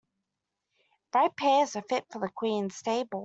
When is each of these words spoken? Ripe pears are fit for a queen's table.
Ripe 1.13 1.35
pears 1.37 1.75
are 1.75 1.83
fit 1.83 2.05
for 2.11 2.25
a 2.25 2.31
queen's 2.31 2.81
table. 2.81 3.19